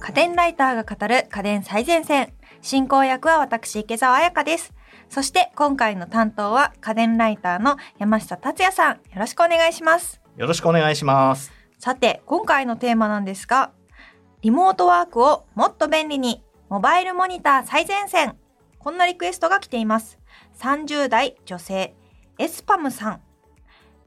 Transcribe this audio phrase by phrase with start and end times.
[0.00, 2.32] 家電ライターが語る家電最前線。
[2.60, 4.72] 進行役は私、池澤彩香です。
[5.08, 8.94] そして今回の担当は家電ライターの山下達也さん。
[8.94, 10.20] よろしくお願いします。
[10.36, 11.52] よろしくお願いします。
[11.78, 13.72] さて、今回のテーマなんですが、
[14.42, 18.36] リモートワークをもっと便利に、モバイルモニター最前線。
[18.78, 20.18] こんなリクエストが来ています。
[20.60, 21.94] 30代女性、
[22.38, 23.20] エスパムさん。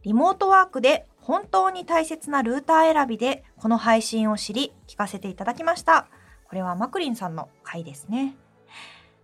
[0.03, 6.07] リモートワークで本当に大切なルーター選びで、この配信を知り、聞かせていただきました。
[6.47, 8.35] これはマクリンさんの回ですね。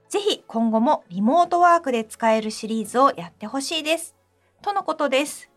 [0.10, 4.16] ぜひ今後もリモートワークで使えるシリーズをやってほしいです。
[4.62, 5.52] とのことです。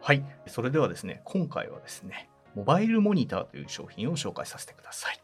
[0.00, 5.20] はい、それではですね、今回はですね、モバイルモニターという商品を紹介させてください。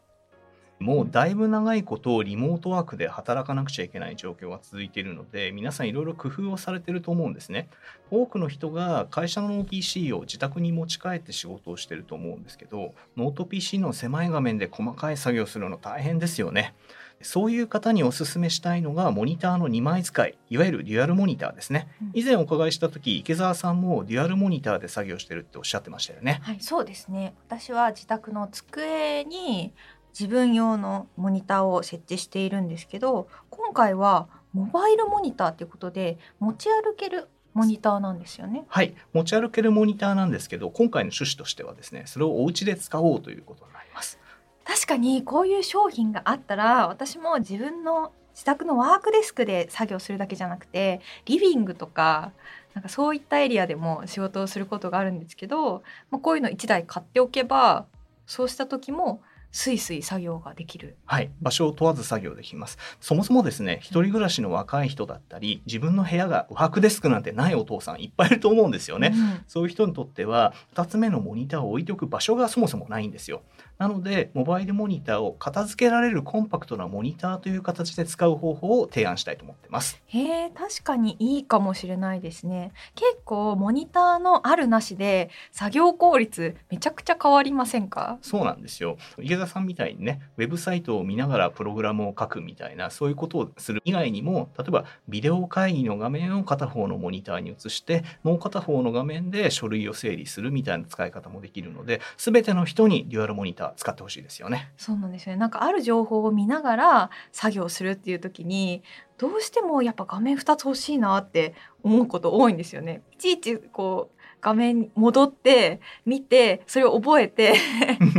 [0.79, 7.67] もうだいぶ長いことリモートワークで働かなくちゃいけない状況が続いているので皆さんいろいろ工夫をされてると思うんですね。
[8.11, 16.75] 多くの人が会社の PC を自宅に持ち帰って仕事をしてると思うんですけどノート PC の狭い画面で細かい作業するの大変ですよね。
[17.21, 21.87] そういう方にお勧めしたいのがモニターの2枚使いいわゆるデュアルモニターですね。
[22.13, 26.39] 以前お伺いした時池澤さんもデュアルモニターで作業してるっておっしゃってましたよね。
[26.43, 27.33] はい、そうですね。
[27.47, 29.73] 私は自宅の机に
[30.19, 38.65] 自分用のモニターを設置しているんですけど、今回はモバイルモニターということで持ち歩けるモニターなんですよね。
[38.67, 44.19] はい、持ち歩けるモニターなんですけど、今回の趣旨としてはですね、それをお家で使おうということになります。
[44.65, 52.31] 確かにこういう商品があったら、私も自分の自宅のワークデスクで作業するだけじゃなくて、リビングとか、
[52.73, 57.85] なんかそういったエリアでも仕事をすることがあるんですけど、まあ、こういうの1台買っておけば、
[58.25, 59.21] そうした時も
[59.57, 60.97] スイスイ作業ができる。
[61.07, 62.77] はい、場所を問わず作業できます。
[63.01, 69.13] そもそもですね、一人暮らしの若い人だったり、自分の部屋がワークデスクなんてないお父さんいっぱいいると思うんですよね。
[69.15, 73.41] うんそういう人にとっては、2つ目のモニターを置いておく場所がそもそもないんですよ。
[73.79, 79.99] なので、モバイルモニターを片付けられるコンパクトなモニターという形で使う方法を提案したいと思ってます。
[80.05, 88.17] へえ確かにいいかもしれないですね結構モニターのあるなしで作業効率めちゃくちゃ変わりませんか？
[88.21, 88.97] そうなんですよ。
[89.19, 104.71] 池田さんみたいにね、ウェブサイトを見ながらプログラムを書くみたいな、そういうことをする以外にも、例えばビデオ会議の画面を片方のモニターに移して、もう片方の画面で書類を整理するみたいな使い方もできるので、すべての人にデュアルモニター使ってほしいですよね。
[104.77, 108.83] そうなんですよねなんかある情報を見ながら作業するっていう時に
[109.17, 117.55] どうしてもやっぱ画面2つ欲しいなって思うこと多いんですよねいちいちこう画面に戻って見てそれを覚えて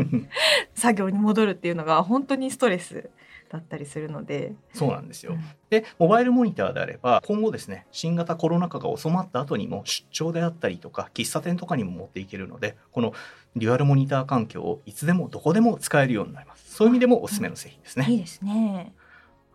[0.75, 3.11] 作業に戻るっていうのが本当にストレス
[3.51, 5.33] だったりするのでそうなんですよ。
[5.33, 13.13] うんで、モバイルモニターであれば、今後ですね、新型コロナ禍が収まった後にも出張であったりとか、喫茶店とかにも持っていけるので、この
[13.57, 16.75] デュアルモニター環境をいつでもどこでも使えるようになります。
[16.75, 18.07] そういう意味でもおすすめの製品ですね。
[18.09, 18.93] いいですね。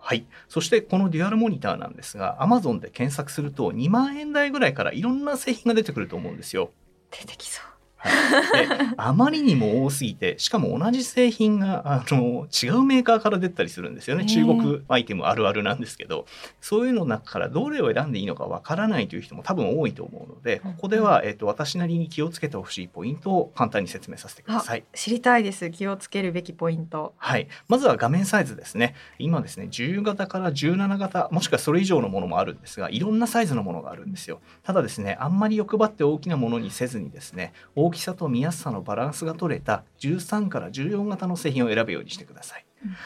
[0.05, 0.25] はい。
[0.49, 6.71] そしてこのデュアルモニターなんですが、アマゾンで検索すると2万円台ぐらいからいろんな製品が出てくると思うんですよ。
[7.09, 7.72] 出てきそう。
[8.03, 14.25] はい、であまりにも多すぎてしかも同じ製品があの違うメーカーから出たりするんですよね。
[14.25, 16.25] 中国アイテムあるあるなんですけど
[16.61, 24.83] そういうの中からどれを選んでいいのかわからないという人も多分多いと思うのでうんここでは、えっと私なりに気をつけてほしいポイントを簡単に説明させてください。
[24.93, 25.69] 知りたいです。
[25.69, 27.13] 気をつけるべきポイント。
[27.17, 28.95] はい、まずは画面サイズですね。
[29.19, 34.41] 今ですね10型から17型もしくはそれ以上のものもあるんですがいろんなサイズのものがあるんですよ。
[34.63, 42.65] ただですねあんまり欲張って大きなものにせずにですね大きさと見やすさのバランスが取れた13から14型の製品を選ぶようにしてください。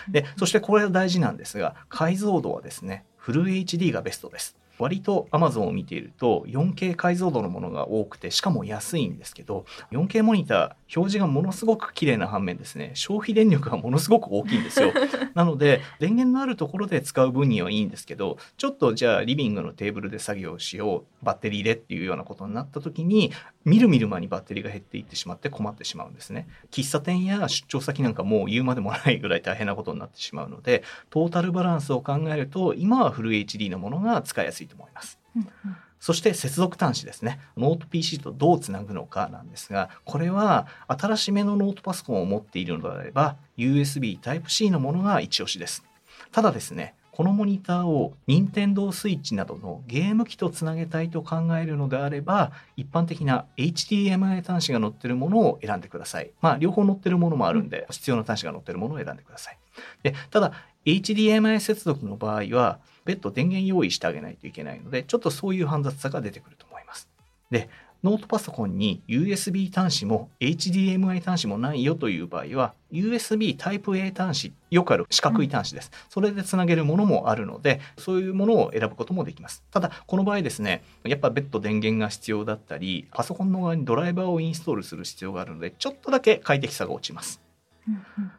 [0.10, 10.66] でそしてこれが大事なんですが解像度はですねフル HD がベストです割と Amazon を見ていると 4K 解像度のものが多くてしかも安いんですけど 4K モニター
[10.96, 14.94] 表示がものすごく綺麗な反面ですね消費電力がものすごく大きいんですよ。
[15.36, 23.32] なので電源のあるところで使う分にはいいんですけどちょっとじゃあリビングのテーブルで作業しようバッテリーでっていうようなことになった時に
[23.66, 26.48] みるみる間にバッテリーが減っていってしまって困ってしまうんですね。
[26.72, 37.40] 喫茶店や出張先なんかもう言うまでもないぐらい大変なことになってしまうのでトータルバランスを考えると今はフル HD のものが使いやすいと思いますうんうんそして接続端子ですね。
[37.58, 45.84] ノート PC とどうつなぐのかなんですが、これは新しめのノートパソコンを持っているのであれば、USB Type-C のものが一押しです。
[46.32, 56.30] ただですね、このモニターを Nintendo Switch などのゲーム機とつなげたいと考えるのであれば、一般的な HDMI 端子が載ってるものを選んでください。
[56.42, 59.58] まあ、両方載ってるものもあるんで、必要な端子が載ってるものを選んでください。
[60.04, 60.54] で、ただ、
[60.88, 67.10] HDMI 接続の場合は、別途電源用意してあげないといけないので、ちょっとそういう煩雑さが出てくると思います。
[67.52, 67.70] で、
[68.04, 79.64] ノートパソコンに USB 端子も HDMI 端子もないよという場合は USB Type-A 端子よくある四角い端子です、それでつなげるものもあるのでそういうものを選ぶこともできます。
[79.72, 87.47] ただこの場合ですねやっぱ別途電源が必要だったりパソコンの側にドライバーをインストールする必要があるのでちょっとだけ快適さが落ちます。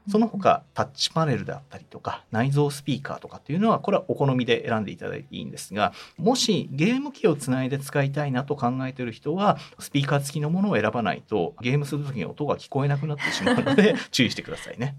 [0.09, 14.97] その他タッチパネルであったりとか内蔵スピーカーとかっていうのはこれはお好みで選んでいただいていいんですがもしゲーム機をつないで使いたいなと考えている人はスピーカー付きのものを選ばないとゲームする時に音が聞こえなくなってしまうので 注意してくださいね。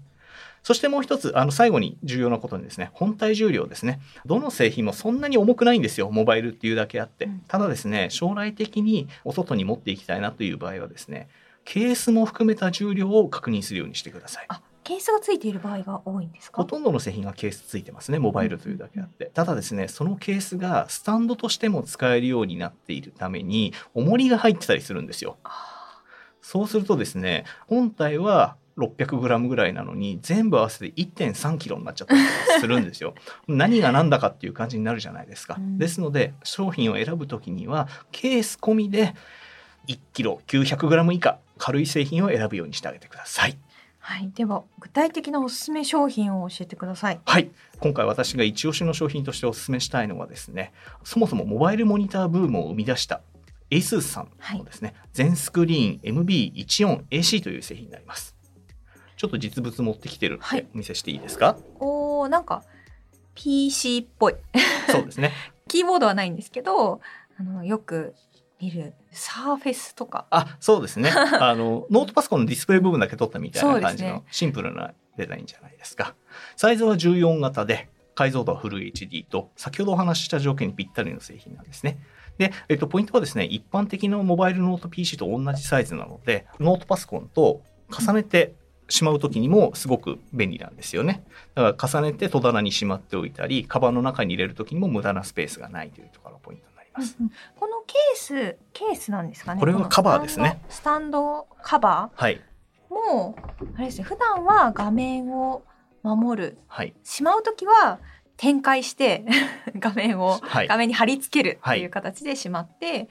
[0.62, 4.00] そしてもう一つ、あの最後に重要なことにですね、本体重量ですね。
[4.26, 7.28] どの製品もそんなに重くないんですよ、モバイルっていうだけあって。
[7.48, 11.28] ただですね、将来的にお外に持っていきたいなという場合はですね、
[11.64, 14.46] ケースも含めた重量を確認するようにしてください。
[14.48, 16.62] あケースがついている場合が多いんですか？
[16.62, 19.26] ほとんどの製品がケースついてますねモバイルというだけあって。
[19.26, 25.36] ただですねそのケースがスタンドとしても使えるようになっているために重りが入ってたりするんですよ。
[26.42, 32.20] そうするとですね本体は 600g ぐらいなのに全部合わせて 1.3kg になっちゃったり
[32.60, 33.14] するんですよ。
[33.46, 39.14] 何が何だかっていう感じになるじゃないですか、うん、ですので商品を選ぶ時にはケース込みで
[39.86, 43.58] 1kg900g 以下軽い製品を選ぶようにしてあげてください
[44.02, 47.20] はい、では具体的なおすすめ商品を教えてください。
[47.26, 50.72] はい、今回私が一押しの商品としておすすめしたいのはですね、
[51.04, 53.20] そもそもモバイルモニターブームを生み出した
[53.70, 58.34] ASUS さんのですね、はい、全スクリーン MB14AC という製品になります。
[59.18, 61.46] ちょっと実物持ってきてるのでお見せしていいですか？
[61.46, 62.64] はい、おお、なんか
[63.34, 64.34] PC っぽい。
[64.90, 65.32] そうですね。
[65.68, 67.02] キーボードはないんですけど、
[67.38, 68.14] あのよく
[68.60, 68.94] 見る。
[69.10, 70.26] サーフェスとか。
[70.30, 71.10] あそうですね。
[71.40, 76.14] あのノートパソコンのディスプレイ部分だけ取ったみたいな感じのシンプルなデザインじゃないですか。
[76.56, 81.98] サイズは14型で解像度はフル HD と先ほどお話しした条件にぴったりの製品なんですね。
[82.38, 88.54] で、えっと、ポイントはですね一般的なモバイルノート PC と同じサイズなのでノートパソコンと重ねて
[88.90, 91.22] しまう時にもすごく便利なんですよね。
[91.54, 96.64] だから重ねて戸棚にしまっておいたり、カバンの中に入れる時にも無駄なスペースがないというところがポイント
[97.00, 97.16] ます。
[97.56, 99.60] このケースケースなんですかね？
[99.60, 100.62] これはカバーですね。
[100.68, 102.22] スタンドカバー？
[102.22, 102.40] はい。
[102.88, 104.04] もうあれですね。
[104.04, 105.62] 普段は画面を
[106.02, 106.58] 守る。
[106.68, 106.94] はい。
[107.04, 107.98] しまう時は
[108.36, 109.24] 展開して
[109.76, 113.08] 画面を、はい、画面に貼り付けるっていう形でしまって、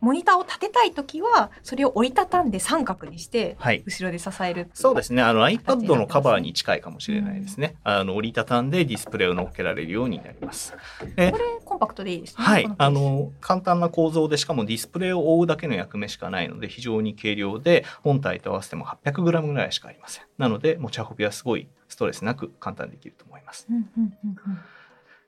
[0.00, 5.22] モニターを立てたい時はそれを折りたたんで三角にして後ろで支える、はい、そうですね。
[5.22, 10.72] あの iPad のカバーに近いかもしれないですね、うん、あの折りたたんでディスプレイを乗っけられるようになります。
[10.72, 11.32] これ
[11.64, 12.44] コンパクトでいいですね。
[12.44, 12.68] はい。
[12.76, 20.24] あの簡単な構造でしかもディスプレイを覆うだけの役目しかないので非常に軽量で本体と合わせても 800g ぐらいしかありません。
[20.38, 24.58] なので持ち運びはすごいストレスなく簡単にできると思います、うんうんうんうん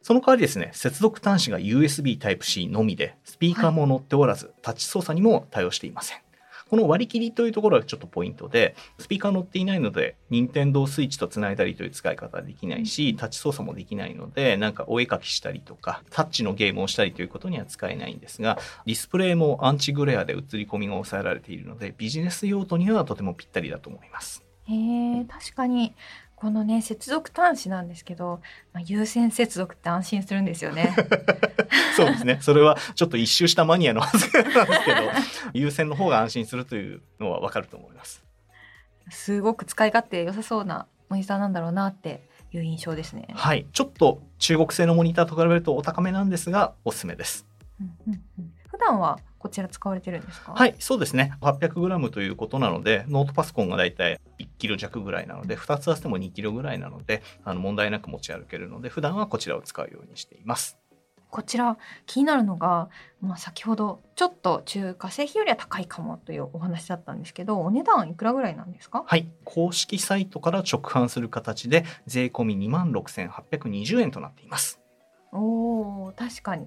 [0.02, 6.18] その代わりですね、接続端子が USB Type-C のみで、スピーカーも載っておらず、はい、タッチ操作にも対応していません。
[6.70, 18.56] この割り切りというところがちょっとポイントで、スピーカー載っていないので、任天堂スイッチとつないだりという使い方はできないし、タッチ操作もできないので、なんかお絵描きしたりとか、タッチのゲームをしたりということには使えないんですが、
[18.86, 24.44] ディスプレイもアンチグレアで映り込みが抑えられているので、ビジネス用途にはとてもぴったりだと思います。
[24.68, 25.94] へえ、確かに
[26.40, 28.40] このね接続端子なんですけど、
[28.72, 30.96] まあ、有線接続って安心するんですよね。
[31.94, 32.38] そうですね。
[32.40, 35.00] それはちょっと一周したマニアの発言なんですけど、
[35.52, 38.24] 優先の方が安心するというのはわかると思います。
[39.10, 43.28] すごく使い勝手良さそうなモニターなんだろうなっていう印象ですね。
[43.34, 47.46] はい、ちょっと中国製のモニターと比べるとお高めなんですが、おすすめです。
[47.78, 50.52] うんうんうん、普段はこちら使われてるんですか？
[50.52, 51.32] はいそうですね。
[51.40, 60.78] 800g ということなのでノートパソコンがだいたい1キロ弱ぐらいなので2つ合わせても2キロぐらいなのであの問題なく持ち歩けるので普段はこちらを使うようにしています。
[61.30, 62.88] こちら気になるのが、
[63.20, 69.04] まあ、先ほどちょっと中華製品よりは高いかもというお話だったんですけどお値段いくらぐらいなんですか？
[69.06, 74.80] はい公式サイトから直販する形で税込み2万6820円となっています。
[75.32, 76.66] おー確かに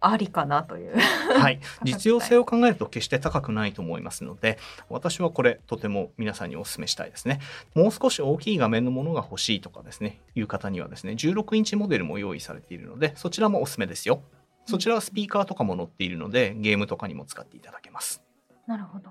[0.00, 0.98] ありかなという。
[0.98, 1.60] はい。
[1.84, 7.40] 実用性を考えると決して高くないと思いますので私はこれとても皆さんにお勧めしたいですね。
[7.74, 14.22] もう少し大きい画面のものが欲しいとかですねいう方にはですね16インチモデルも用意されているのでそちらもおすすめですよ。
[14.66, 18.22] そちらはスピーカーとかも載っているのでゲームとかにも使っていただけます。
[18.66, 19.10] なるほど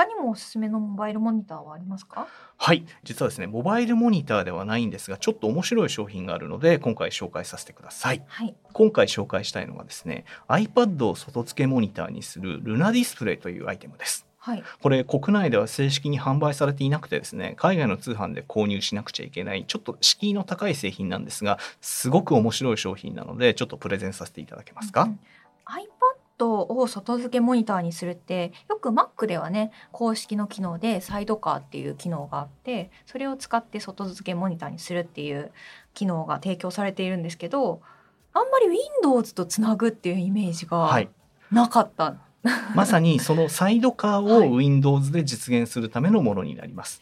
[0.00, 2.26] 他にもおすすめのモバイルモニターはありますか？
[2.56, 2.86] はい。
[3.02, 14.26] 実はですねモバイルモニターではないんですがちょっと面白い商品があるので今回紹介させてください、はい、今回紹介したいのがですね iPad を外付けモニターにするルナディスプレイというアイテムです。
[14.38, 25.20] はい、これ国内では正式に販売されていなくてですね海外の通販で購入しなくちゃいけないちょっと敷居の高い製品なんですがすごく面白い商品なのでちょっとプレゼンさせていただけますか、うん、
[26.48, 35.52] を外付けモニターにするってよく Mac ではね公式の機能でサイドカーっていう機能があってそれを使って外付けモニターにするっていう
[35.94, 37.80] 機能が提供されているんですけど
[38.32, 41.06] あんまり Windows とつなぐっていうイメージが
[41.50, 42.04] なかった。
[42.04, 42.29] はい
[42.74, 47.00] まさにそのサイドカーを Windows で実現するためのものになります。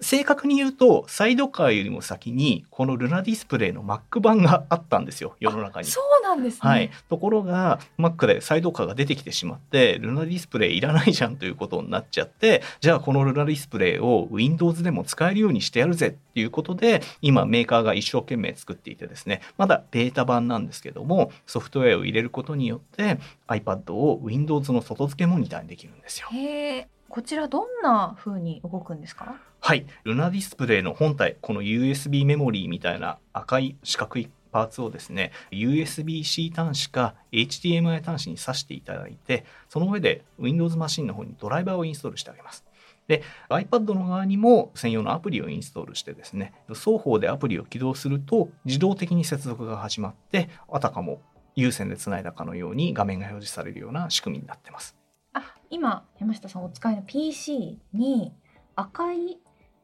[0.00, 5.86] 正確に言うとサイドカーよりも先にこのルナディスプレイの Mac 版があったんですよ世の中に。
[5.86, 26.28] そうなんですね、はい、ところが Mac でサイドカーが出てきてしまってルナディスプレイいらないじゃんということになっちゃってじゃあこのルナディスプレイを Windows でも使えるようにしてやるぜっていうことで今メーカーが一生懸命作っていてですねまだベータ版なんですけどもソフトウェアを入れることによって iPad を Windows の外付けモニターにできるんですよ。
[26.32, 29.36] へこちらどんな風に動くんですか？
[29.60, 42.64] はいルナディスプレイの本体この USB メモリーみたいな赤い四角いパーツをですね USB-C 端子か HDMI 端子に挿していただいてその上で Windows マシンの方にドライバーをインストールしてあげます。
[43.06, 51.20] で iPad の側にも専用のアプリをインストールしてですね双方でアプリを起動すると自動的に接続が始まってあたかも
[51.56, 54.96] 有線でつないだかのように画面が表示されるような仕組みになってます。
[55.32, 58.32] あ今山下さんお使いの PC に
[58.76, 59.38] 赤い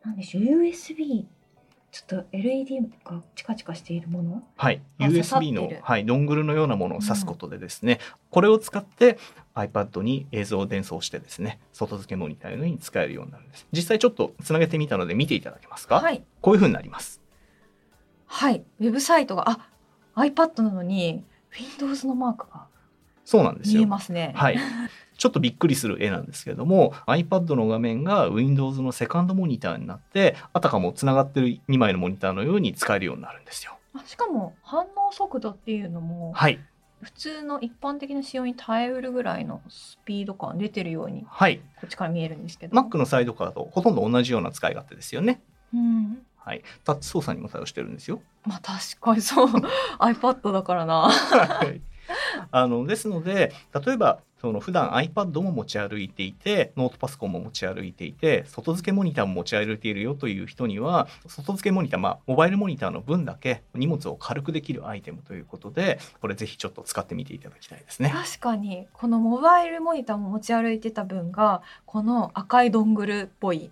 [0.05, 1.25] なんでしょう USB
[1.91, 4.43] ちょっと LED がチカチカしているもの？
[4.57, 4.81] はい。
[4.99, 9.19] USB の、はい、ドングルのようなものを挿すことでですね、うん、これを使って
[9.55, 13.67] iPad に映像を伝送してですね外付けモニターのように使えるようになるんです。
[13.73, 17.21] 実際ちょっとつなげてみたので見ていただけますか、はい、こういうふうになります。
[18.26, 18.64] はい。
[18.81, 19.69] ウェブサイトがあ
[20.14, 21.25] iPad なのに
[21.59, 22.66] Windows のマークが
[23.25, 23.78] そうなんですよ。
[23.78, 24.32] 見えますね。
[24.35, 24.59] はい。
[25.16, 33.78] ちょっとびっくりする絵なんですけれども iPad の画面が Windows のセカンドモニターになってあたかもつながってる2枚のモニターのように使えるようになるんですよ。
[34.06, 36.59] しかも反応速度っていうのも、はい、
[37.02, 45.40] 普通の一般的な仕様に耐えうるぐらいのスピード感出てるように、はい、こっちから見えるんですけど Mac のサイドカーとほとんど同じような使い勝手ですよね。
[45.75, 48.20] うんはい、タッチ操作にも対応してるんですよ。
[48.44, 49.46] まあ確かにそう
[50.00, 51.11] iPad だからな。
[51.11, 51.80] はい
[52.50, 53.52] あのですので
[53.84, 68.11] 例えばその普段 iPad も持ち歩いていてノートパソコンも持ち歩いていて外付けモニターも持ち歩いているよという人には外付けモニター、まあ、モバイルモニターの分だけ荷物を軽くできるアイテムということでこれぜひちょっと使ってみていただきたいですね。
[68.12, 68.88] 確かに。
[68.92, 73.70] このモバイルモニターも持ち歩いてた分がこの赤いドングルっぽい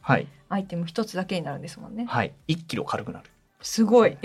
[0.48, 2.04] アイテム一つだけになるんですもんね。
[2.08, 2.32] はい。
[2.46, 3.30] 1キロ軽くなる
[3.62, 4.20] すごい、はい、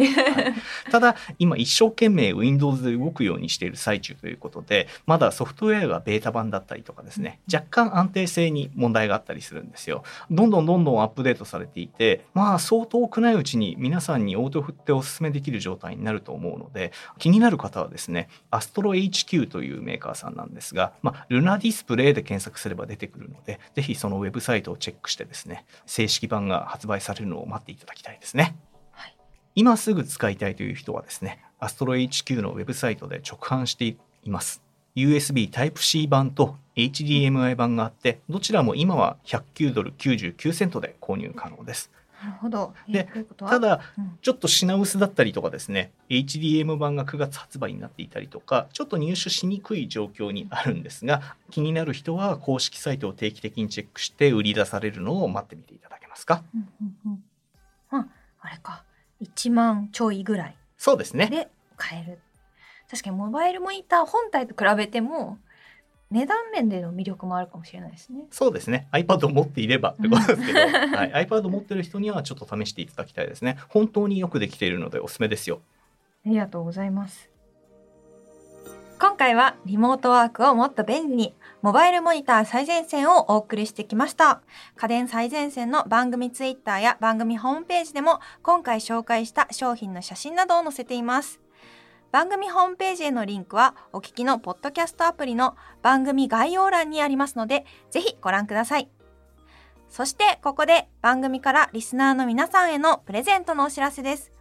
[0.92, 10.04] ただ今一生懸命 Windows で動くようにしている最中ということでまだソフトウェアがベータ版だったりとかですね若干安定性に問題があったりするんですよ。
[10.32, 28.56] どんどんどんどんアップデートされていてまあ相当少ないうちに皆さんにオート振ってお勧めできる状態になると思うので気になる方はですねアストロ HQ というメーカーさんなんですが、まあ、ルナディスプレイで検索すれば出てくるのでぜひそのウェブサイトをチェックしてですね正式版が発売されるのを待っていただきたいですね。
[29.55, 34.62] 今すぐ使いたいという人はですね、アストロ HQ のウェブサイトで直販しています。
[34.97, 41.89] USB Type-C 版と HDMI 版があって、どちらも今は109ドル99セントで購入可能です。
[42.21, 42.74] なるほど。
[42.89, 43.07] で、
[43.38, 56.43] ただ、うん、ちょっと品薄だったりとかですね、HDM 版が9月発売になっていたりとか、ちょっと入手しにくい状況にあるんですが、気になる人は公式サイトを定期的にチェックして売り出されるのを待ってみていただけますか？
[56.53, 57.24] うんうん
[57.93, 58.07] うん、あ、
[58.41, 58.83] あれか。
[59.22, 62.19] 1万ちょいぐらいそうですねで買える
[62.89, 65.39] 確かにモバイルモニター本体と比べても
[66.12, 68.25] 値段面での魅力もあるかもしれないですね。
[68.29, 68.88] そうですね。
[68.91, 70.60] iPad を持っていればってことですけど、
[70.95, 73.57] はい、iPad を持ってる人にはちょっと試していただきたいですね。
[73.69, 75.62] 本当によくできているのでおすすめですよ。
[76.25, 77.29] ありがとうございます。
[79.07, 84.41] 今回はリモートワークをもっと便利にモバイルモニター最前線をお送りしてきました。
[84.75, 91.39] 家電最前線の番組ツイッターや番組ホームページでも今回紹介した商品の写真などを載せています。
[92.12, 98.89] 番組ホームページへのリンクはお聞きのポッドキャストアプリの番組概要欄にありますので、ぜひご覧ください。
[99.88, 104.31] そしてここで番組からリスナーの皆さんへのプレゼントのお知らせです。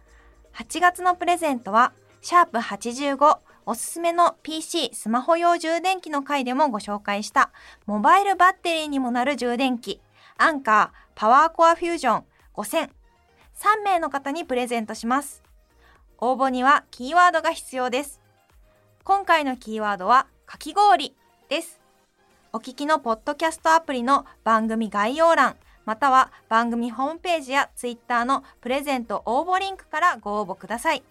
[0.55, 7.51] 8月のプレゼントは、シャープ85おすすめの PC スマホ用充電器の回でもご紹介した。
[7.85, 10.01] モバイルバッテリーにもなる充電器。
[10.37, 12.89] アンカーパワーコアフュージョン5000
[13.55, 15.43] 3名の方にプレゼントします。
[16.19, 18.21] 応募にはキーワードが必要です。
[19.03, 21.15] 今回のキーワードはかき氷
[21.49, 21.79] です。
[22.53, 25.55] お聞きのポッドキャストアプリの番組概要欄
[25.85, 31.03] または番組ホームページやツイッターのプレゼント応募リンクからご応募ください。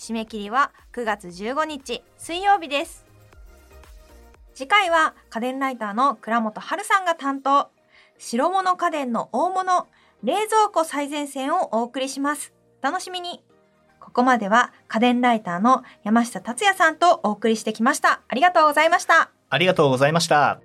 [0.00, 3.10] 締め切りは9月15日水曜日です
[4.60, 7.70] 次回は家電ライターの倉本春さんが担当。
[8.18, 9.88] 白物家電の大物、
[10.22, 12.52] 冷蔵庫最前線をお送りします。
[12.82, 13.42] 楽しみに。
[14.00, 18.20] ここまでは家電ライターの山下達也さんとお送りしてきました。
[18.28, 19.30] ありがとうございました。
[19.48, 20.60] ありがとうございました。